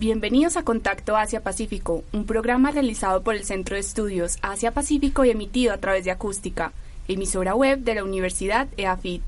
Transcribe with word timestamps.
Bienvenidos 0.00 0.56
a 0.56 0.62
Contacto 0.62 1.14
Asia-Pacífico, 1.14 2.04
un 2.14 2.24
programa 2.24 2.70
realizado 2.70 3.22
por 3.22 3.34
el 3.34 3.44
Centro 3.44 3.74
de 3.74 3.80
Estudios 3.80 4.38
Asia-Pacífico 4.40 5.26
y 5.26 5.30
emitido 5.30 5.74
a 5.74 5.76
través 5.76 6.06
de 6.06 6.10
Acústica, 6.10 6.72
emisora 7.06 7.54
web 7.54 7.80
de 7.80 7.96
la 7.96 8.02
Universidad 8.02 8.66
EAFIT. 8.78 9.20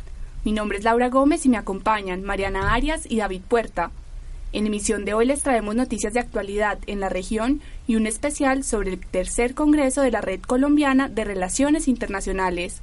Mi 0.44 0.52
nombre 0.52 0.78
es 0.78 0.84
Laura 0.84 1.10
Gómez 1.10 1.44
y 1.44 1.50
me 1.50 1.58
acompañan 1.58 2.22
Mariana 2.22 2.72
Arias 2.72 3.02
y 3.06 3.18
David 3.18 3.42
Puerta. 3.46 3.90
En 4.54 4.66
emisión 4.66 5.04
de 5.04 5.12
hoy 5.12 5.26
les 5.26 5.42
traemos 5.42 5.74
noticias 5.74 6.14
de 6.14 6.20
actualidad 6.20 6.78
en 6.86 7.00
la 7.00 7.10
región 7.10 7.60
y 7.86 7.96
un 7.96 8.06
especial 8.06 8.64
sobre 8.64 8.94
el 8.94 8.98
tercer 8.98 9.54
Congreso 9.54 10.00
de 10.00 10.10
la 10.10 10.22
Red 10.22 10.40
Colombiana 10.40 11.10
de 11.10 11.24
Relaciones 11.24 11.86
Internacionales. 11.86 12.80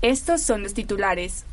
Estos 0.00 0.42
son 0.42 0.62
los 0.62 0.74
titulares. 0.74 1.44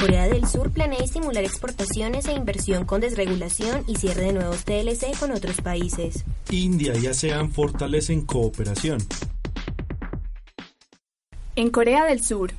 Corea 0.00 0.28
del 0.28 0.46
Sur 0.46 0.70
planea 0.70 1.00
estimular 1.00 1.42
exportaciones 1.42 2.26
e 2.28 2.32
inversión 2.32 2.84
con 2.84 3.00
desregulación 3.00 3.82
y 3.88 3.96
cierre 3.96 4.26
de 4.26 4.32
nuevos 4.32 4.64
TLC 4.64 5.18
con 5.18 5.32
otros 5.32 5.60
países. 5.60 6.24
India 6.50 6.96
y 6.96 7.08
ASEAN 7.08 7.50
fortalecen 7.50 8.24
cooperación. 8.24 8.98
En 11.56 11.70
Corea 11.70 12.04
del 12.04 12.22
Sur. 12.22 12.52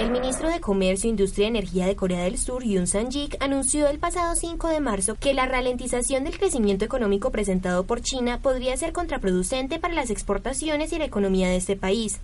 El 0.00 0.10
ministro 0.10 0.48
de 0.48 0.58
Comercio, 0.58 1.08
Industria 1.08 1.44
y 1.44 1.48
Energía 1.50 1.86
de 1.86 1.94
Corea 1.94 2.24
del 2.24 2.38
Sur, 2.38 2.64
Yoon 2.64 2.88
Sang-jik, 2.88 3.36
anunció 3.38 3.86
el 3.86 4.00
pasado 4.00 4.34
5 4.34 4.66
de 4.66 4.80
marzo 4.80 5.14
que 5.14 5.32
la 5.32 5.46
ralentización 5.46 6.24
del 6.24 6.38
crecimiento 6.38 6.84
económico 6.84 7.30
presentado 7.30 7.84
por 7.84 8.00
China 8.00 8.40
podría 8.42 8.76
ser 8.76 8.92
contraproducente 8.92 9.78
para 9.78 9.94
las 9.94 10.10
exportaciones 10.10 10.92
y 10.92 10.98
la 10.98 11.04
economía 11.04 11.48
de 11.48 11.56
este 11.56 11.76
país. 11.76 12.18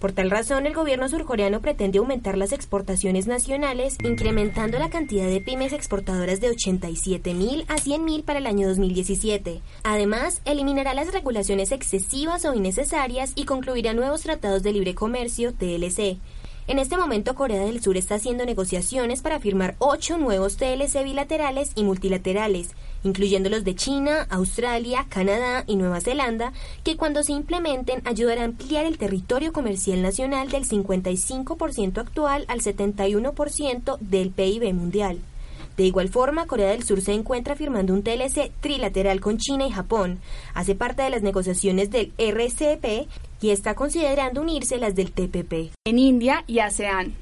Por 0.00 0.12
tal 0.12 0.30
razón, 0.30 0.66
el 0.66 0.72
gobierno 0.72 1.10
surcoreano 1.10 1.60
pretende 1.60 1.98
aumentar 1.98 2.38
las 2.38 2.52
exportaciones 2.52 3.26
nacionales, 3.26 3.98
incrementando 4.02 4.78
la 4.78 4.88
cantidad 4.88 5.26
de 5.26 5.42
pymes 5.42 5.74
exportadoras 5.74 6.40
de 6.40 6.48
87.000 6.48 7.66
a 7.68 7.76
100.000 7.76 8.24
para 8.24 8.38
el 8.38 8.46
año 8.46 8.66
2017. 8.66 9.60
Además, 9.84 10.40
eliminará 10.46 10.94
las 10.94 11.12
regulaciones 11.12 11.70
excesivas 11.70 12.46
o 12.46 12.54
innecesarias 12.54 13.32
y 13.34 13.44
concluirá 13.44 13.92
nuevos 13.92 14.22
tratados 14.22 14.62
de 14.62 14.72
libre 14.72 14.94
comercio, 14.94 15.52
TLC. 15.52 16.16
En 16.70 16.78
este 16.78 16.96
momento, 16.96 17.34
Corea 17.34 17.64
del 17.64 17.82
Sur 17.82 17.96
está 17.96 18.14
haciendo 18.14 18.46
negociaciones 18.46 19.22
para 19.22 19.40
firmar 19.40 19.74
ocho 19.80 20.18
nuevos 20.18 20.56
TLC 20.56 21.02
bilaterales 21.02 21.72
y 21.74 21.82
multilaterales, 21.82 22.76
incluyendo 23.02 23.50
los 23.50 23.64
de 23.64 23.74
China, 23.74 24.28
Australia, 24.30 25.04
Canadá 25.08 25.64
y 25.66 25.74
Nueva 25.74 26.00
Zelanda, 26.00 26.52
que 26.84 26.96
cuando 26.96 27.24
se 27.24 27.32
implementen 27.32 28.02
ayudarán 28.04 28.42
a 28.42 28.44
ampliar 28.44 28.84
el 28.84 28.98
territorio 28.98 29.52
comercial 29.52 30.00
nacional 30.00 30.48
del 30.48 30.64
55% 30.64 31.98
actual 31.98 32.44
al 32.46 32.60
71% 32.60 33.98
del 33.98 34.30
PIB 34.30 34.72
mundial. 34.72 35.18
De 35.80 35.86
igual 35.86 36.10
forma, 36.10 36.46
Corea 36.46 36.72
del 36.72 36.82
Sur 36.82 37.00
se 37.00 37.14
encuentra 37.14 37.56
firmando 37.56 37.94
un 37.94 38.02
TLC 38.02 38.52
trilateral 38.60 39.18
con 39.18 39.38
China 39.38 39.66
y 39.66 39.70
Japón. 39.70 40.18
Hace 40.52 40.74
parte 40.74 41.02
de 41.02 41.08
las 41.08 41.22
negociaciones 41.22 41.90
del 41.90 42.12
RCP 42.18 43.08
y 43.40 43.48
está 43.48 43.74
considerando 43.74 44.42
unirse 44.42 44.76
las 44.76 44.94
del 44.94 45.10
TPP. 45.10 45.72
En 45.86 45.98
India 45.98 46.44
y 46.46 46.58
ASEAN. 46.58 47.14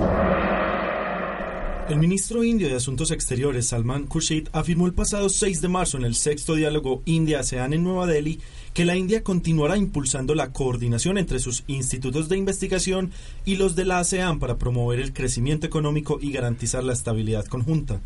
El 1.88 2.00
ministro 2.00 2.42
indio 2.42 2.68
de 2.68 2.74
Asuntos 2.74 3.12
Exteriores, 3.12 3.68
Salman 3.68 4.08
Khurshid, 4.08 4.48
afirmó 4.50 4.86
el 4.86 4.92
pasado 4.92 5.28
6 5.28 5.60
de 5.60 5.68
marzo 5.68 5.96
en 5.96 6.04
el 6.04 6.16
sexto 6.16 6.56
diálogo 6.56 7.02
India-ASEAN 7.04 7.72
en 7.74 7.84
Nueva 7.84 8.08
Delhi 8.08 8.40
que 8.74 8.84
la 8.84 8.96
India 8.96 9.22
continuará 9.22 9.76
impulsando 9.76 10.34
la 10.34 10.52
coordinación 10.52 11.16
entre 11.16 11.38
sus 11.38 11.62
institutos 11.68 12.28
de 12.28 12.38
investigación 12.38 13.12
y 13.44 13.54
los 13.54 13.76
de 13.76 13.84
la 13.84 14.00
ASEAN 14.00 14.40
para 14.40 14.58
promover 14.58 14.98
el 14.98 15.12
crecimiento 15.12 15.64
económico 15.64 16.18
y 16.20 16.32
garantizar 16.32 16.82
la 16.82 16.92
estabilidad 16.92 17.46
conjunta. 17.46 18.00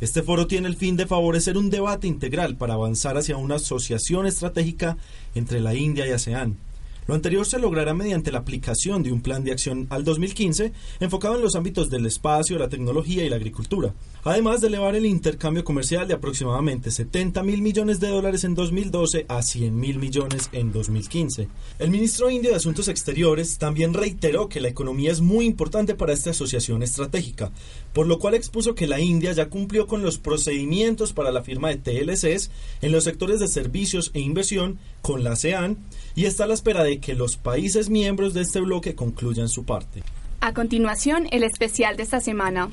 Este 0.00 0.22
foro 0.22 0.46
tiene 0.46 0.68
el 0.68 0.76
fin 0.76 0.96
de 0.96 1.06
favorecer 1.06 1.58
un 1.58 1.70
debate 1.70 2.06
integral 2.06 2.56
para 2.56 2.74
avanzar 2.74 3.16
hacia 3.16 3.36
una 3.36 3.56
asociación 3.56 4.26
estratégica 4.26 4.96
entre 5.34 5.58
la 5.58 5.74
India 5.74 6.06
y 6.06 6.12
ASEAN. 6.12 6.56
Lo 7.08 7.14
anterior 7.14 7.46
se 7.46 7.58
logrará 7.58 7.94
mediante 7.94 8.30
la 8.30 8.40
aplicación 8.40 9.02
de 9.02 9.10
un 9.10 9.22
plan 9.22 9.42
de 9.42 9.50
acción 9.50 9.86
al 9.88 10.04
2015 10.04 10.74
enfocado 11.00 11.36
en 11.36 11.40
los 11.40 11.56
ámbitos 11.56 11.88
del 11.88 12.04
espacio, 12.04 12.58
la 12.58 12.68
tecnología 12.68 13.24
y 13.24 13.30
la 13.30 13.36
agricultura, 13.36 13.94
además 14.24 14.60
de 14.60 14.66
elevar 14.66 14.94
el 14.94 15.06
intercambio 15.06 15.64
comercial 15.64 16.06
de 16.06 16.12
aproximadamente 16.12 16.90
70 16.90 17.42
mil 17.44 17.62
millones 17.62 17.98
de 17.98 18.08
dólares 18.08 18.44
en 18.44 18.54
2012 18.54 19.24
a 19.26 19.40
100 19.40 19.74
mil 19.74 19.98
millones 19.98 20.50
en 20.52 20.70
2015. 20.70 21.48
El 21.78 21.90
ministro 21.90 22.28
indio 22.28 22.50
de 22.50 22.56
Asuntos 22.56 22.88
Exteriores 22.88 23.56
también 23.56 23.94
reiteró 23.94 24.50
que 24.50 24.60
la 24.60 24.68
economía 24.68 25.10
es 25.10 25.22
muy 25.22 25.46
importante 25.46 25.94
para 25.94 26.12
esta 26.12 26.32
asociación 26.32 26.82
estratégica, 26.82 27.50
por 27.94 28.06
lo 28.06 28.18
cual 28.18 28.34
expuso 28.34 28.74
que 28.74 28.86
la 28.86 29.00
India 29.00 29.32
ya 29.32 29.48
cumplió 29.48 29.86
con 29.86 30.02
los 30.02 30.18
procedimientos 30.18 31.14
para 31.14 31.32
la 31.32 31.42
firma 31.42 31.70
de 31.70 31.76
TLCs 31.78 32.50
en 32.82 32.92
los 32.92 33.04
sectores 33.04 33.40
de 33.40 33.48
servicios 33.48 34.10
e 34.12 34.20
inversión 34.20 34.78
con 35.00 35.24
la 35.24 35.32
ASEAN 35.32 35.78
y 36.14 36.26
está 36.26 36.44
a 36.44 36.48
la 36.48 36.54
espera 36.54 36.84
de 36.84 36.97
que 37.00 37.14
los 37.14 37.36
países 37.36 37.90
miembros 37.90 38.34
de 38.34 38.42
este 38.42 38.60
bloque 38.60 38.94
concluyan 38.94 39.48
su 39.48 39.64
parte. 39.64 40.02
A 40.40 40.54
continuación, 40.54 41.26
el 41.30 41.42
especial 41.42 41.96
de 41.96 42.04
esta 42.04 42.20
semana. 42.20 42.70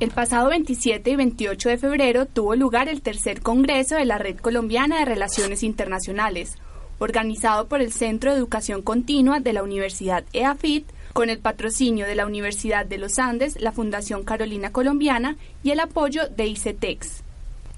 El 0.00 0.10
pasado 0.10 0.50
27 0.50 1.08
y 1.08 1.16
28 1.16 1.68
de 1.70 1.78
febrero 1.78 2.26
tuvo 2.26 2.56
lugar 2.56 2.88
el 2.88 3.00
tercer 3.00 3.40
Congreso 3.40 3.96
de 3.96 4.04
la 4.04 4.18
Red 4.18 4.36
Colombiana 4.36 4.98
de 4.98 5.06
Relaciones 5.06 5.62
Internacionales, 5.62 6.58
organizado 6.98 7.68
por 7.68 7.80
el 7.80 7.92
Centro 7.92 8.32
de 8.32 8.36
Educación 8.36 8.82
Continua 8.82 9.40
de 9.40 9.54
la 9.54 9.62
Universidad 9.62 10.24
EAFIT, 10.32 10.86
con 11.14 11.30
el 11.30 11.38
patrocinio 11.38 12.06
de 12.06 12.16
la 12.16 12.26
Universidad 12.26 12.84
de 12.84 12.98
los 12.98 13.18
Andes, 13.18 13.58
la 13.60 13.72
Fundación 13.72 14.24
Carolina 14.24 14.72
Colombiana 14.72 15.38
y 15.62 15.70
el 15.70 15.80
apoyo 15.80 16.28
de 16.28 16.48
ICETEX. 16.48 17.23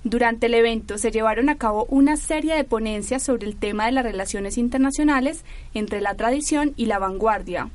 Durante 0.09 0.47
el 0.47 0.55
evento 0.55 0.99
se 0.99 1.11
llevaron 1.11 1.49
a 1.49 1.59
cabo 1.59 1.85
una 1.91 2.17
serie 2.17 2.55
de 2.55 2.63
ponencias 2.63 3.25
sobre 3.25 3.49
el 3.49 3.57
tema 3.57 3.87
de 3.87 3.91
las 3.91 4.05
relaciones 4.05 4.57
internacionales 4.57 5.45
entre 5.75 6.01
la 6.01 6.15
tradición 6.15 6.75
y 6.77 6.87
la 6.87 7.01
vanguardia. 7.01 7.71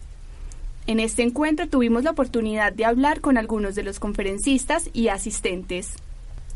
En 0.87 1.01
este 1.01 1.23
encuentro 1.23 1.67
tuvimos 1.67 2.05
la 2.05 2.11
oportunidad 2.11 2.71
de 2.71 2.85
hablar 2.85 3.19
con 3.19 3.37
algunos 3.37 3.75
de 3.75 3.83
los 3.83 3.99
conferencistas 3.99 4.89
y 4.93 5.09
asistentes. 5.09 5.97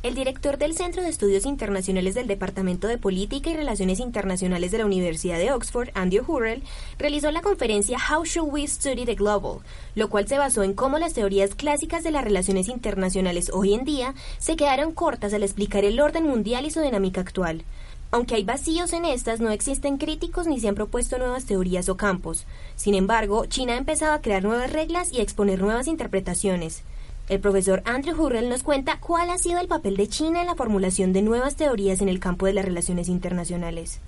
El 0.06 0.14
director 0.14 0.60
del 0.60 0.76
Centro 0.76 1.02
de 1.02 1.10
Estudios 1.10 1.48
Internacionales 1.48 2.14
del 2.14 2.28
Departamento 2.28 2.88
de 2.88 3.00
Política 3.00 3.50
y 3.50 3.56
Relaciones 3.56 4.00
Internacionales 4.00 4.70
de 4.70 4.78
la 4.78 4.86
Universidad 4.86 5.40
de 5.40 5.52
Oxford, 5.52 5.90
Andy 5.96 6.20
Hurrell, 6.20 6.62
realizó 7.00 7.32
la 7.32 7.42
conferencia 7.42 7.98
How 7.98 8.24
Should 8.24 8.54
We 8.54 8.68
Study 8.68 9.06
the 9.06 9.16
Global, 9.16 9.64
lo 9.96 10.10
cual 10.12 10.28
se 10.28 10.38
basó 10.38 10.62
en 10.62 10.76
cómo 10.76 11.00
las 11.00 11.14
teorías 11.14 11.56
clásicas 11.56 12.04
de 12.04 12.12
las 12.12 12.24
relaciones 12.24 12.68
internacionales 12.68 13.50
hoy 13.52 13.74
en 13.74 13.84
día 13.84 14.14
se 14.38 14.56
quedaron 14.56 14.94
cortas 14.94 15.34
al 15.34 15.42
explicar 15.42 15.84
el 15.84 16.00
orden 16.00 16.26
mundial 16.28 16.68
y 16.68 16.70
su 16.70 16.82
dinámica 16.82 17.22
actual. 17.22 17.64
Aunque 18.12 18.36
hay 18.36 18.44
vacíos 18.44 18.94
en 18.94 19.06
estas, 19.06 19.40
no 19.40 19.50
existen 19.50 19.98
críticos 19.98 20.46
ni 20.46 20.60
se 20.60 20.68
han 20.68 20.76
propuesto 20.76 21.18
nuevas 21.18 21.48
teorías 21.48 21.90
o 21.90 21.98
campos. 21.98 22.46
Sin 22.76 22.94
embargo, 22.94 23.48
China 23.48 23.74
ha 23.74 23.78
empezado 23.78 24.14
a 24.14 24.22
crear 24.22 24.44
nuevas 24.44 24.72
reglas 24.72 25.12
y 25.12 25.20
a 25.20 25.24
exponer 25.24 25.64
nuevas 25.64 25.88
interpretaciones. 25.88 26.84
El 27.28 27.40
profesor 27.40 27.82
Andrew 27.86 28.22
Hurrell 28.22 28.50
nos 28.50 28.62
cuenta 28.62 29.00
cuál 29.00 29.32
ha 29.32 29.40
sido 29.40 29.60
el 29.60 29.68
papel 29.68 29.98
de 29.98 30.08
China 30.08 30.42
en 30.42 30.48
la 30.48 30.54
formulación 30.54 31.12
de 31.12 31.24
nuevas 31.24 31.56
teorías 31.56 32.02
en 32.02 32.10
el 32.10 32.20
campo 32.20 32.46
de 32.46 32.54
las 32.54 32.66
relaciones 32.66 33.10
internacionales. 33.10 34.00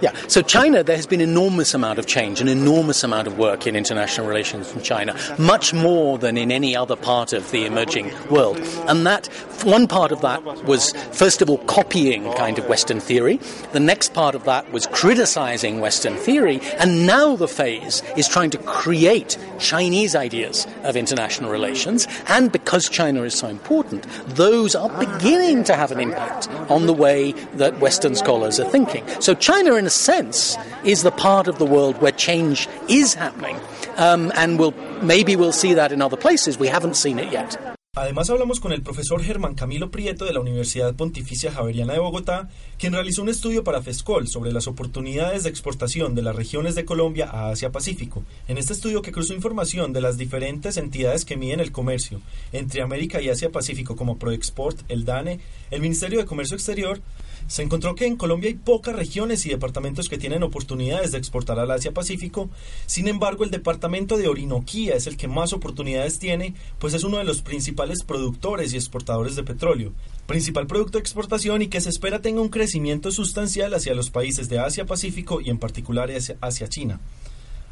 Yeah, 0.00 0.12
so 0.28 0.42
China, 0.42 0.82
there 0.82 0.96
has 0.96 1.06
been 1.06 1.20
enormous 1.20 1.74
amount 1.74 1.98
of 1.98 2.06
change, 2.06 2.40
an 2.40 2.48
enormous 2.48 3.04
amount 3.04 3.26
of 3.26 3.38
work 3.38 3.66
in 3.66 3.76
international 3.76 4.26
relations 4.26 4.70
from 4.70 4.82
China, 4.82 5.16
much 5.38 5.72
more 5.72 6.18
than 6.18 6.36
in 6.36 6.50
any 6.50 6.76
other 6.76 6.96
part 6.96 7.32
of 7.32 7.50
the 7.50 7.64
emerging 7.64 8.12
world. 8.28 8.58
And 8.86 9.06
that, 9.06 9.26
one 9.62 9.86
part 9.86 10.12
of 10.12 10.20
that 10.22 10.42
was, 10.64 10.92
first 11.12 11.42
of 11.42 11.48
all, 11.48 11.58
copying 11.58 12.32
kind 12.34 12.58
of 12.58 12.68
Western 12.68 13.00
theory. 13.00 13.40
The 13.72 13.80
next 13.80 14.14
part 14.14 14.34
of 14.34 14.44
that 14.44 14.70
was 14.72 14.86
criticizing 14.88 15.80
Western 15.80 16.16
theory. 16.16 16.60
And 16.78 17.06
now 17.06 17.36
the 17.36 17.48
phase 17.48 18.02
is 18.16 18.28
trying 18.28 18.50
to 18.50 18.58
create 18.58 19.38
Chinese 19.58 20.14
ideas 20.14 20.66
of 20.82 20.96
international 20.96 21.50
relations. 21.50 22.06
And 22.28 22.50
because 22.50 22.88
China 22.88 23.22
is 23.22 23.34
so 23.34 23.48
important, 23.48 24.06
those 24.26 24.74
are 24.74 24.88
beginning 24.98 25.64
to 25.64 25.74
have 25.74 25.92
an 25.92 26.00
impact 26.00 26.48
on 26.70 26.86
the 26.86 26.92
way 26.92 27.32
that 27.54 27.78
Western 27.80 28.14
scholars 28.14 28.60
are 28.60 28.68
thinking. 28.68 29.04
So 29.20 29.34
China, 29.34 29.74
in 29.74 29.83
a 29.86 29.90
sense, 29.90 30.56
is 30.84 31.02
the 31.02 31.10
part 31.10 31.48
of 31.48 31.58
the 31.58 31.66
world 31.66 32.00
where 32.00 32.12
change 32.12 32.68
is 32.88 33.14
happening. 33.14 33.58
Um, 33.96 34.32
and 34.36 34.58
we'll, 34.58 34.74
maybe 35.02 35.36
we'll 35.36 35.52
see 35.52 35.74
that 35.74 35.92
in 35.92 36.02
other 36.02 36.16
places. 36.16 36.58
We 36.58 36.68
haven't 36.68 36.96
seen 36.96 37.18
it 37.18 37.32
yet. 37.32 37.56
Además 37.96 38.28
hablamos 38.28 38.58
con 38.58 38.72
el 38.72 38.82
profesor 38.82 39.22
Germán 39.22 39.54
Camilo 39.54 39.92
Prieto 39.92 40.24
de 40.24 40.32
la 40.32 40.40
Universidad 40.40 40.96
Pontificia 40.96 41.52
Javeriana 41.52 41.92
de 41.92 42.00
Bogotá, 42.00 42.48
quien 42.76 42.92
realizó 42.92 43.22
un 43.22 43.28
estudio 43.28 43.62
para 43.62 43.82
FESCOL 43.82 44.26
sobre 44.26 44.50
las 44.50 44.66
oportunidades 44.66 45.44
de 45.44 45.50
exportación 45.50 46.16
de 46.16 46.22
las 46.22 46.34
regiones 46.34 46.74
de 46.74 46.84
Colombia 46.84 47.30
a 47.30 47.50
Asia-Pacífico. 47.50 48.24
En 48.48 48.58
este 48.58 48.72
estudio 48.72 49.00
que 49.00 49.12
cruzó 49.12 49.32
información 49.32 49.92
de 49.92 50.00
las 50.00 50.18
diferentes 50.18 50.76
entidades 50.76 51.24
que 51.24 51.36
miden 51.36 51.60
el 51.60 51.70
comercio 51.70 52.20
entre 52.50 52.82
América 52.82 53.22
y 53.22 53.28
Asia-Pacífico 53.28 53.94
como 53.94 54.18
ProExport, 54.18 54.80
el 54.88 55.04
DANE, 55.04 55.38
el 55.70 55.80
Ministerio 55.80 56.18
de 56.18 56.26
Comercio 56.26 56.56
Exterior, 56.56 57.00
se 57.46 57.62
encontró 57.62 57.94
que 57.94 58.06
en 58.06 58.16
Colombia 58.16 58.48
hay 58.48 58.54
pocas 58.54 58.94
regiones 58.94 59.44
y 59.46 59.50
departamentos 59.50 60.08
que 60.08 60.18
tienen 60.18 60.42
oportunidades 60.42 61.12
de 61.12 61.18
exportar 61.18 61.58
al 61.58 61.70
Asia-Pacífico. 61.70 62.50
Sin 62.86 63.08
embargo, 63.08 63.44
el 63.44 63.50
departamento 63.50 64.16
de 64.16 64.28
Orinoquía 64.28 64.94
es 64.94 65.06
el 65.06 65.16
que 65.16 65.28
más 65.28 65.52
oportunidades 65.52 66.18
tiene, 66.18 66.54
pues 66.78 66.94
es 66.94 67.04
uno 67.04 67.18
de 67.18 67.24
los 67.24 67.42
principales 67.42 68.02
productores 68.02 68.72
y 68.72 68.76
exportadores 68.76 69.36
de 69.36 69.44
petróleo, 69.44 69.92
principal 70.26 70.66
producto 70.66 70.98
de 70.98 71.02
exportación 71.02 71.62
y 71.62 71.68
que 71.68 71.80
se 71.80 71.90
espera 71.90 72.20
tenga 72.20 72.40
un 72.40 72.48
crecimiento 72.48 73.10
sustancial 73.10 73.74
hacia 73.74 73.94
los 73.94 74.10
países 74.10 74.48
de 74.48 74.58
Asia-Pacífico 74.58 75.40
y 75.40 75.50
en 75.50 75.58
particular 75.58 76.10
hacia 76.40 76.68
China. 76.68 77.00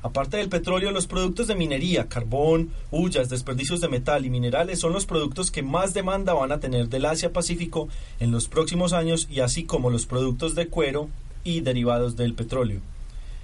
Aparte 0.02 0.36
del 0.36 0.48
petróleo, 0.48 0.90
los 0.90 1.06
productos 1.06 1.46
de 1.46 1.54
minería, 1.54 2.08
carbón, 2.08 2.70
hullas, 2.90 3.28
desperdicios 3.28 3.80
de 3.80 3.88
metal 3.88 4.26
y 4.26 4.30
minerales 4.30 4.80
son 4.80 4.92
los 4.92 5.06
productos 5.06 5.52
que 5.52 5.62
más 5.62 5.94
demanda 5.94 6.34
van 6.34 6.50
a 6.50 6.58
tener 6.58 6.88
del 6.88 7.06
Asia-Pacífico 7.06 7.88
en 8.18 8.32
los 8.32 8.48
próximos 8.48 8.92
años 8.92 9.28
y 9.30 9.40
así 9.40 9.64
como 9.64 9.90
los 9.90 10.06
productos 10.06 10.56
de 10.56 10.66
cuero 10.66 11.08
y 11.44 11.60
derivados 11.60 12.16
del 12.16 12.34
petróleo. 12.34 12.80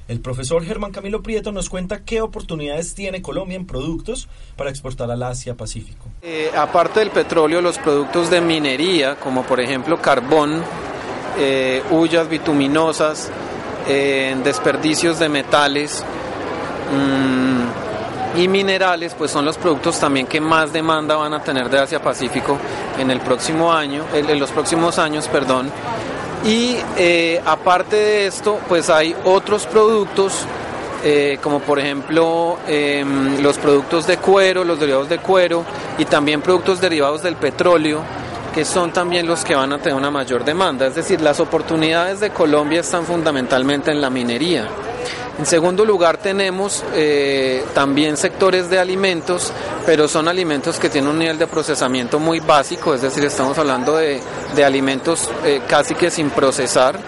El 0.09 0.21
profesor 0.21 0.65
Germán 0.65 0.91
Camilo 0.91 1.23
Prieto 1.23 1.53
nos 1.53 1.69
cuenta 1.69 2.03
qué 2.03 2.23
oportunidades 2.23 2.95
tiene 2.95 3.21
Colombia 3.21 3.57
en 3.57 3.67
productos 3.67 4.27
para 4.57 4.71
exportar 4.71 5.11
al 5.11 5.23
Asia-Pacífico. 5.23 6.07
Eh, 6.23 6.51
aparte 6.57 7.01
del 7.01 7.11
petróleo, 7.11 7.61
los 7.61 7.79
productos 7.79 8.31
de 8.31 8.41
minería, 8.41 9.17
como 9.17 9.45
por 9.45 9.61
ejemplo 9.61 10.01
carbón, 10.01 10.63
eh, 11.39 11.83
hullas 11.91 12.29
bituminosas, 12.29 13.31
eh, 13.87 14.35
desperdicios 14.43 15.19
de 15.19 15.29
metales, 15.29 16.03
y 18.37 18.49
minerales 18.49 19.15
pues 19.17 19.31
son 19.31 19.45
los 19.45 19.57
productos 19.57 19.99
también 19.99 20.27
que 20.27 20.41
más 20.41 20.73
demanda 20.73 21.17
van 21.17 21.35
a 21.35 21.43
tener 21.43 21.69
de 21.69 21.79
Asia 21.79 22.01
Pacífico 22.01 22.59
en 22.99 23.11
el 23.11 23.21
próximo 23.21 23.73
año 23.73 24.05
en 24.15 24.39
los 24.39 24.51
próximos 24.51 24.99
años 24.99 25.29
perdón. 25.29 25.71
Y 26.45 26.77
eh, 26.97 27.43
aparte 27.45 27.97
de 27.97 28.27
esto 28.27 28.61
pues 28.69 28.91
hay 28.91 29.15
otros 29.25 29.67
productos 29.67 30.47
eh, 31.03 31.39
como 31.43 31.61
por 31.61 31.79
ejemplo 31.79 32.59
em, 32.67 33.43
los 33.43 33.59
productos 33.59 34.07
de 34.07 34.19
cuero 34.19 34.65
los 34.65 34.79
derivados 34.79 35.09
de 35.09 35.19
cuero 35.19 35.65
y 35.97 36.05
también 36.05 36.41
productos 36.41 36.81
derivados 36.81 37.23
del 37.23 37.37
petróleo 37.37 38.03
que 38.55 38.65
son 38.65 38.93
también 38.93 39.27
los 39.27 39.45
que 39.45 39.55
van 39.55 39.73
a 39.73 39.79
tener 39.79 39.95
una 39.95 40.11
mayor 40.11 40.45
demanda. 40.45 40.87
Es 40.87 40.95
decir 40.95 41.21
las 41.21 41.41
oportunidades 41.41 42.21
de 42.21 42.31
Colombia 42.31 42.81
están 42.81 43.05
fundamentalmente 43.05 43.91
en 43.91 44.01
la 44.01 44.11
minería 44.11 44.69
en 45.39 45.47
segundo 45.47 45.85
lugar 45.85 46.17
tenemos 46.17 46.85
eh, 46.95 47.65
también 47.73 48.17
sectores 48.17 48.69
de 48.69 48.81
alimentos, 48.81 49.53
pero 49.87 50.09
son 50.09 50.27
alimentos 50.27 50.81
que 50.81 50.91
tienen 50.91 51.11
un 51.11 51.19
nivel 51.21 51.39
de 51.39 51.47
procesamiento 51.47 52.19
muy 52.19 52.41
básico, 52.41 52.93
es 52.93 53.03
decir, 53.03 53.25
estamos 53.25 53.57
hablando 53.57 53.97
de, 53.97 54.21
alimentos 54.65 55.31
eh, 55.45 55.61
casi 55.69 55.95
que 55.95 56.11
sin 56.11 56.31
procesar. 56.31 56.99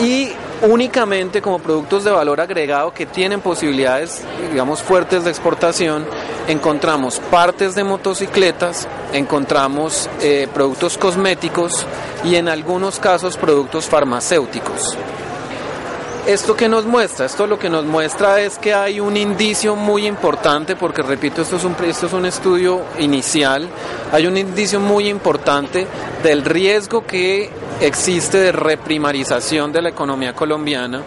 Y 0.00 0.32
únicamente 0.62 1.40
como 1.40 1.60
productos 1.60 2.02
de 2.02 2.10
valor 2.10 2.40
agregado 2.40 2.92
que 2.92 3.06
tienen 3.06 3.40
posibilidades, 3.40 4.22
digamos, 4.50 4.82
fuertes 4.82 5.22
de 5.22 5.30
exportación, 5.30 6.04
encontramos 6.48 7.20
partes 7.30 7.76
de 7.76 7.84
motocicletas, 7.84 8.88
encontramos 9.12 10.10
eh, 10.20 10.48
productos 10.52 10.98
cosméticos 10.98 11.86
y 12.24 12.34
en 12.34 12.48
algunos 12.48 12.98
casos 12.98 13.36
productos 13.36 13.86
farmacéuticos. 13.86 14.96
¿Esto 16.26 16.56
que 16.56 16.68
nos 16.68 16.84
muestra? 16.86 17.26
Esto 17.26 17.46
lo 17.46 17.56
que 17.56 17.70
nos 17.70 17.84
muestra 17.84 18.40
es 18.40 18.58
que 18.58 18.74
hay 18.74 18.98
un 18.98 19.16
indicio 19.16 19.76
muy 19.76 20.08
importante, 20.08 20.74
porque 20.74 21.00
repito, 21.00 21.42
esto 21.42 21.54
es 21.54 21.62
un, 21.62 21.76
esto 21.84 22.06
es 22.06 22.12
un 22.12 22.26
estudio 22.26 22.82
inicial, 22.98 23.68
hay 24.10 24.26
un 24.26 24.36
indicio 24.36 24.80
muy 24.80 25.08
importante 25.08 25.86
del 26.24 26.44
riesgo 26.44 27.06
que 27.06 27.48
existe 27.80 28.38
de 28.38 28.50
reprimarización 28.50 29.72
de 29.72 29.82
la 29.82 29.90
economía 29.90 30.32
colombiana 30.32 31.00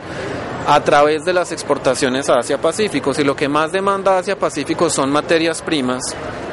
a 0.66 0.81
través 0.86 1.25
de 1.25 1.33
las 1.33 1.51
exportaciones 1.51 2.30
a 2.30 2.36
Asia-Pacífico. 2.39 3.13
Si 3.13 3.25
lo 3.25 3.36
que 3.36 3.50
más 3.50 3.74
demanda 3.74 4.19
Asia-Pacífico 4.19 4.89
son 4.89 5.12
materias 5.12 5.62
primas, 5.62 6.01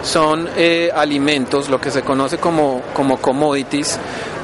son 0.03 0.49
eh, 0.57 0.91
alimentos, 0.93 1.69
lo 1.69 1.81
que 1.81 1.93
se 1.93 2.03
conoce 2.03 2.39
como, 2.39 2.83
como 2.95 3.19
commodities, 3.19 3.97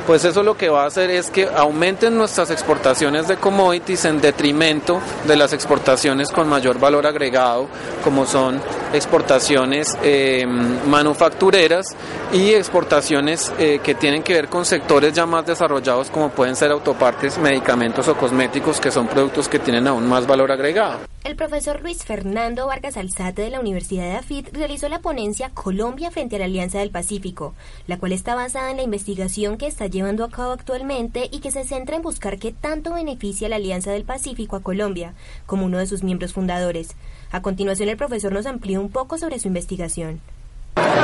pues 0.06 0.24
eso 0.24 0.42
lo 0.42 0.56
que 0.56 0.68
va 0.68 0.84
a 0.84 0.86
hacer 0.86 1.10
es 1.10 1.30
que 1.30 1.48
aumenten 1.54 2.16
nuestras 2.16 2.50
exportaciones 2.50 3.28
de 3.28 3.36
commodities 3.36 4.04
en 4.04 4.20
detrimento 4.20 5.00
de 5.26 5.36
las 5.36 5.52
exportaciones 5.52 6.30
con 6.30 6.48
mayor 6.48 6.78
valor 6.78 7.06
agregado, 7.06 7.68
como 8.02 8.26
son 8.26 8.60
exportaciones 8.92 9.96
eh, 10.02 10.44
manufactureras 10.86 11.86
y 12.32 12.50
exportaciones 12.50 13.52
eh, 13.58 13.80
que 13.82 13.94
tienen 13.94 14.22
que 14.22 14.34
ver 14.34 14.48
con 14.48 14.64
sectores 14.64 15.12
ya 15.12 15.26
más 15.26 15.46
desarrollados 15.46 16.10
como 16.10 16.30
pueden 16.30 16.56
ser 16.56 16.70
autopartes, 16.70 17.38
medicamentos 17.38 18.08
o 18.08 18.16
cosméticos, 18.16 18.80
que 18.80 18.90
son 18.90 19.06
productos 19.06 19.48
que 19.48 19.58
tienen 19.58 19.86
aún 19.86 20.08
más 20.08 20.26
valor 20.26 20.50
agregado. 20.52 21.11
El 21.24 21.36
profesor 21.36 21.80
Luis 21.82 22.04
Fernando 22.04 22.66
Vargas 22.66 22.96
Alzate 22.96 23.42
de 23.42 23.50
la 23.50 23.60
Universidad 23.60 24.02
de 24.02 24.16
AFIT 24.16 24.48
realizó 24.52 24.88
la 24.88 24.98
ponencia 24.98 25.50
Colombia 25.50 26.10
frente 26.10 26.34
a 26.34 26.40
la 26.40 26.46
Alianza 26.46 26.80
del 26.80 26.90
Pacífico, 26.90 27.54
la 27.86 27.96
cual 27.96 28.10
está 28.10 28.34
basada 28.34 28.72
en 28.72 28.78
la 28.78 28.82
investigación 28.82 29.56
que 29.56 29.68
está 29.68 29.86
llevando 29.86 30.24
a 30.24 30.30
cabo 30.30 30.50
actualmente 30.50 31.28
y 31.30 31.38
que 31.38 31.52
se 31.52 31.62
centra 31.62 31.94
en 31.94 32.02
buscar 32.02 32.40
qué 32.40 32.50
tanto 32.50 32.94
beneficia 32.94 33.48
la 33.48 33.56
Alianza 33.56 33.92
del 33.92 34.02
Pacífico 34.02 34.56
a 34.56 34.64
Colombia, 34.64 35.14
como 35.46 35.66
uno 35.66 35.78
de 35.78 35.86
sus 35.86 36.02
miembros 36.02 36.32
fundadores. 36.32 36.96
A 37.30 37.40
continuación, 37.40 37.88
el 37.88 37.96
profesor 37.96 38.32
nos 38.32 38.46
amplió 38.46 38.80
un 38.80 38.90
poco 38.90 39.16
sobre 39.16 39.38
su 39.38 39.46
investigación. 39.46 40.20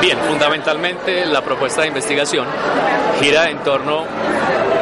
Bien, 0.01 0.17
fundamentalmente 0.19 1.25
la 1.25 1.41
propuesta 1.41 1.81
de 1.81 1.87
investigación 1.87 2.47
gira 3.19 3.49
en 3.49 3.59
torno 3.59 4.05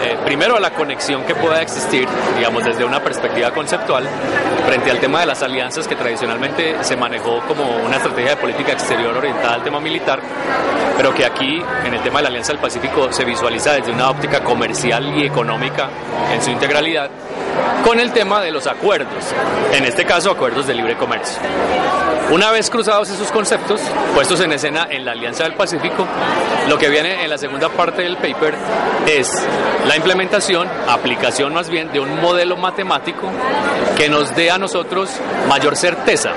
eh, 0.03 0.15
primero 0.23 0.55
a 0.55 0.59
la 0.59 0.71
conexión 0.75 1.23
que 1.23 1.33
pueda 1.33 1.61
existir, 1.61 2.07
digamos, 2.37 2.63
desde 2.63 2.85
una 2.85 3.01
perspectiva 3.01 3.51
conceptual, 3.51 4.07
frente 4.67 4.91
al 4.91 4.99
tema 4.99 5.21
de 5.21 5.25
las 5.25 5.41
alianzas 5.41 5.87
que 5.87 5.95
tradicionalmente 5.95 6.83
se 6.83 6.95
manejó 6.95 7.41
como 7.47 7.63
una 7.77 7.97
estrategia 7.97 8.31
de 8.31 8.37
política 8.37 8.73
exterior 8.73 9.17
orientada 9.17 9.55
al 9.55 9.63
tema 9.63 9.79
militar, 9.79 10.21
pero 10.95 11.13
que 11.13 11.25
aquí, 11.25 11.61
en 11.83 11.93
el 11.93 12.01
tema 12.01 12.19
de 12.19 12.23
la 12.23 12.29
Alianza 12.29 12.53
del 12.53 12.61
Pacífico, 12.61 13.11
se 13.11 13.25
visualiza 13.25 13.73
desde 13.73 13.91
una 13.91 14.09
óptica 14.09 14.43
comercial 14.43 15.17
y 15.17 15.25
económica 15.25 15.89
en 16.31 16.41
su 16.41 16.51
integralidad, 16.51 17.09
con 17.83 17.99
el 17.99 18.11
tema 18.11 18.41
de 18.41 18.51
los 18.51 18.67
acuerdos, 18.67 19.23
en 19.73 19.85
este 19.85 20.05
caso 20.05 20.31
acuerdos 20.31 20.67
de 20.67 20.73
libre 20.73 20.97
comercio. 20.97 21.39
Una 22.29 22.51
vez 22.51 22.69
cruzados 22.69 23.09
esos 23.09 23.31
conceptos, 23.31 23.79
puestos 24.13 24.41
en 24.41 24.51
escena 24.51 24.87
en 24.89 25.05
la 25.05 25.13
Alianza 25.13 25.43
del 25.45 25.53
Pacífico, 25.53 26.05
lo 26.67 26.77
que 26.77 26.89
viene 26.89 27.23
en 27.23 27.29
la 27.29 27.37
segunda 27.37 27.69
parte 27.69 28.01
del 28.01 28.17
paper 28.17 28.55
es 29.07 29.31
la 29.87 29.95
implementación, 29.95 30.67
aplicación 30.89 31.53
más 31.53 31.69
bien, 31.69 31.91
de 31.93 32.01
un 32.01 32.19
modelo 32.19 32.57
matemático 32.57 33.29
que 33.95 34.09
nos 34.09 34.35
dé 34.35 34.51
a 34.51 34.57
nosotros 34.57 35.09
mayor 35.47 35.77
certeza 35.77 36.33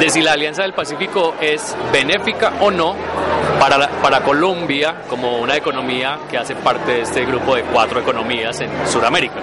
de 0.00 0.10
si 0.10 0.22
la 0.22 0.32
Alianza 0.32 0.62
del 0.62 0.72
Pacífico 0.72 1.34
es 1.40 1.76
benéfica 1.92 2.54
o 2.60 2.70
no 2.70 2.96
para, 3.58 3.88
para 4.00 4.22
Colombia 4.22 5.02
como 5.08 5.38
una 5.38 5.56
economía 5.56 6.18
que 6.30 6.38
hace 6.38 6.54
parte 6.54 6.92
de 6.92 7.00
este 7.02 7.24
grupo 7.26 7.56
de 7.56 7.62
cuatro 7.64 8.00
economías 8.00 8.60
en 8.60 8.70
Sudamérica. 8.86 9.40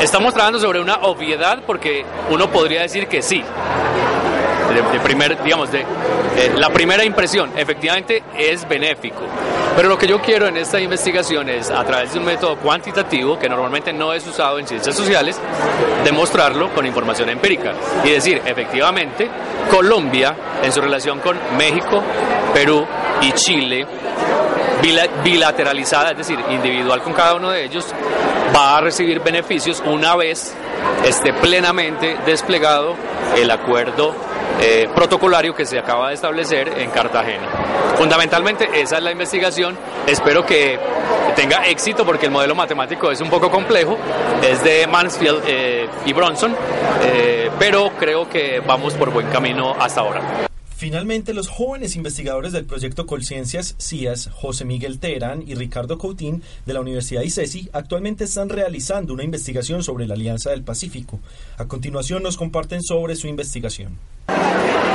Estamos 0.00 0.34
trabajando 0.34 0.60
sobre 0.60 0.80
una 0.80 0.96
obviedad 1.02 1.62
porque 1.66 2.04
uno 2.30 2.50
podría 2.50 2.82
decir 2.82 3.06
que 3.06 3.22
sí. 3.22 3.42
De, 4.92 5.00
primer, 5.00 5.42
digamos, 5.42 5.72
de 5.72 5.80
eh, 5.80 6.52
la 6.54 6.68
primera 6.68 7.02
impresión, 7.02 7.50
efectivamente 7.56 8.22
es 8.36 8.68
benéfico. 8.68 9.22
Pero 9.74 9.88
lo 9.88 9.96
que 9.96 10.06
yo 10.06 10.20
quiero 10.20 10.48
en 10.48 10.58
esta 10.58 10.78
investigación 10.80 11.48
es, 11.48 11.70
a 11.70 11.82
través 11.84 12.12
de 12.12 12.18
un 12.18 12.26
método 12.26 12.56
cuantitativo, 12.56 13.38
que 13.38 13.48
normalmente 13.48 13.92
no 13.92 14.12
es 14.12 14.26
usado 14.26 14.58
en 14.58 14.66
ciencias 14.66 14.94
sociales, 14.94 15.40
demostrarlo 16.04 16.74
con 16.74 16.84
información 16.84 17.30
empírica. 17.30 17.72
Y 18.04 18.10
decir, 18.10 18.42
efectivamente, 18.44 19.30
Colombia, 19.70 20.34
en 20.62 20.72
su 20.72 20.80
relación 20.80 21.20
con 21.20 21.38
México, 21.56 22.02
Perú 22.52 22.86
y 23.22 23.32
Chile, 23.32 23.86
bilateralizada, 25.22 26.12
es 26.12 26.18
decir, 26.18 26.38
individual 26.50 27.02
con 27.02 27.12
cada 27.12 27.34
uno 27.34 27.50
de 27.50 27.64
ellos, 27.64 27.86
va 28.54 28.78
a 28.78 28.80
recibir 28.80 29.20
beneficios 29.20 29.82
una 29.84 30.16
vez 30.16 30.54
esté 31.04 31.32
plenamente 31.32 32.16
desplegado 32.24 32.94
el 33.36 33.50
acuerdo 33.50 34.14
eh, 34.60 34.88
protocolario 34.94 35.54
que 35.54 35.66
se 35.66 35.78
acaba 35.78 36.08
de 36.08 36.14
establecer 36.14 36.68
en 36.78 36.90
Cartagena. 36.90 37.46
Fundamentalmente 37.96 38.68
esa 38.80 38.98
es 38.98 39.02
la 39.02 39.12
investigación, 39.12 39.76
espero 40.06 40.44
que 40.44 40.78
tenga 41.34 41.66
éxito 41.66 42.04
porque 42.04 42.26
el 42.26 42.32
modelo 42.32 42.54
matemático 42.54 43.10
es 43.10 43.20
un 43.20 43.28
poco 43.28 43.50
complejo, 43.50 43.98
es 44.42 44.62
de 44.64 44.86
Mansfield 44.86 45.42
eh, 45.46 45.88
y 46.04 46.12
Bronson, 46.12 46.54
eh, 47.02 47.50
pero 47.58 47.90
creo 47.98 48.28
que 48.28 48.60
vamos 48.66 48.94
por 48.94 49.10
buen 49.10 49.28
camino 49.28 49.76
hasta 49.78 50.00
ahora. 50.00 50.46
Finalmente, 50.76 51.32
los 51.32 51.48
jóvenes 51.48 51.96
investigadores 51.96 52.52
del 52.52 52.66
proyecto 52.66 53.06
Colciencias 53.06 53.76
CIAS, 53.80 54.28
José 54.30 54.66
Miguel 54.66 54.98
Teherán 54.98 55.42
y 55.46 55.54
Ricardo 55.54 55.96
Coutín 55.96 56.42
de 56.66 56.74
la 56.74 56.82
Universidad 56.82 57.22
ICESI, 57.22 57.70
actualmente 57.72 58.24
están 58.24 58.50
realizando 58.50 59.14
una 59.14 59.24
investigación 59.24 59.82
sobre 59.82 60.06
la 60.06 60.12
Alianza 60.12 60.50
del 60.50 60.64
Pacífico. 60.64 61.18
A 61.56 61.64
continuación 61.64 62.22
nos 62.22 62.36
comparten 62.36 62.82
sobre 62.82 63.16
su 63.16 63.26
investigación. 63.26 63.98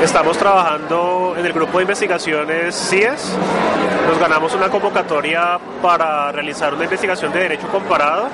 Estamos 0.03 0.37
trabajando 0.37 1.33
en 1.35 1.47
el 1.47 1.53
grupo 1.53 1.79
de 1.79 1.85
investigaciones 1.85 2.75
CIES. 2.75 3.35
Nos 4.07 4.19
ganamos 4.19 4.53
una 4.53 4.69
convocatoria 4.69 5.59
para 5.81 6.31
realizar 6.31 6.75
una 6.75 6.83
investigación 6.83 7.33
de 7.33 7.39
derecho 7.39 7.67
comparado 7.69 8.29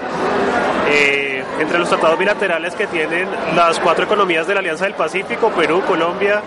eh, 0.89 1.26
entre 1.59 1.79
los 1.79 1.89
tratados 1.89 2.17
bilaterales 2.19 2.75
que 2.75 2.87
tienen 2.87 3.27
las 3.55 3.79
cuatro 3.79 4.05
economías 4.05 4.47
de 4.47 4.53
la 4.53 4.59
Alianza 4.59 4.85
del 4.85 4.93
Pacífico, 4.93 5.49
Perú, 5.51 5.81
Colombia, 5.87 6.41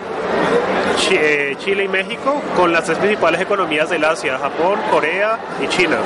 eh, 1.11 1.55
Chile 1.59 1.83
y 1.83 1.87
México, 1.87 2.41
con 2.55 2.71
las 2.71 2.85
tres 2.85 2.97
principales 2.97 3.41
economías 3.41 3.89
del 3.89 4.03
Asia, 4.05 4.37
Japón, 4.37 4.79
Corea 4.89 5.39
y 5.61 5.67
China. 5.67 5.97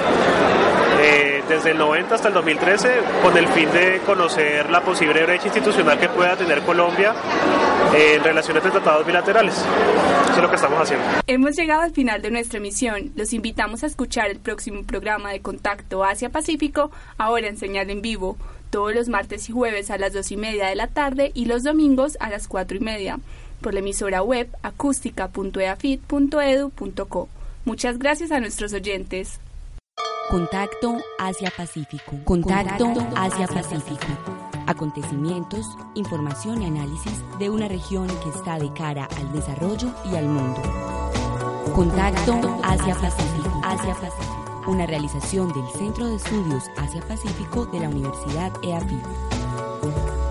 Eh, 1.01 1.43
desde 1.47 1.71
el 1.71 1.77
90 1.77 2.15
hasta 2.15 2.29
el 2.29 2.33
2013 2.33 3.01
con 3.21 3.37
el 3.37 3.47
fin 3.49 3.71
de 3.71 4.01
conocer 4.05 4.69
la 4.69 4.81
posible 4.81 5.23
brecha 5.23 5.47
institucional 5.47 5.99
que 5.99 6.09
pueda 6.09 6.35
tener 6.35 6.61
Colombia 6.61 7.13
en 7.95 8.23
relaciones 8.23 8.63
de 8.63 8.71
tratados 8.71 9.05
bilaterales. 9.05 9.53
Eso 9.55 10.33
es 10.35 10.41
lo 10.41 10.49
que 10.49 10.55
estamos 10.55 10.81
haciendo. 10.81 11.05
Hemos 11.27 11.55
llegado 11.55 11.81
al 11.81 11.91
final 11.91 12.21
de 12.21 12.31
nuestra 12.31 12.57
emisión. 12.57 13.11
Los 13.15 13.33
invitamos 13.33 13.83
a 13.83 13.87
escuchar 13.87 14.29
el 14.29 14.39
próximo 14.39 14.83
programa 14.83 15.31
de 15.31 15.41
Contacto 15.41 16.03
Asia-Pacífico, 16.03 16.91
ahora 17.17 17.47
en 17.47 17.57
señal 17.57 17.89
en 17.89 18.01
vivo, 18.01 18.37
todos 18.75 18.93
los 18.93 19.07
martes 19.07 19.47
y 19.47 19.53
jueves 19.53 19.89
a 19.89 19.97
las 19.97 20.11
dos 20.11 20.33
y 20.33 20.35
media 20.35 20.67
de 20.67 20.75
la 20.75 20.87
tarde 20.87 21.31
y 21.33 21.45
los 21.45 21.63
domingos 21.63 22.17
a 22.19 22.29
las 22.29 22.49
cuatro 22.49 22.75
y 22.75 22.81
media, 22.81 23.21
por 23.61 23.73
la 23.73 23.79
emisora 23.79 24.21
web 24.21 24.49
acústica.eafit.edu.co. 24.63 27.29
Muchas 27.63 27.97
gracias 27.97 28.33
a 28.33 28.41
nuestros 28.41 28.73
oyentes. 28.73 29.39
Contacto 30.29 30.97
Asia-Pacífico. 31.19 32.19
Contacto 32.25 32.91
Asia-Pacífico. 33.15 34.07
Acontecimientos, 34.67 35.65
información 35.93 36.61
y 36.61 36.65
análisis 36.65 37.13
de 37.39 37.49
una 37.49 37.69
región 37.69 38.07
que 38.07 38.27
está 38.27 38.59
de 38.59 38.73
cara 38.73 39.05
al 39.05 39.31
desarrollo 39.31 39.87
y 40.11 40.17
al 40.17 40.25
mundo. 40.25 40.61
Contacto 41.73 42.59
Asia-Pacífico. 42.61 43.61
Asia-Pacífico. 43.63 44.34
Una 44.67 44.87
realización 44.87 45.53
del 45.53 45.67
Centro 45.77 46.07
de 46.07 46.15
Estudios 46.15 46.71
Asia-Pacífico 46.75 47.67
de 47.67 47.81
la 47.81 47.89
Universidad 47.89 48.51
EAFIT. 48.63 50.24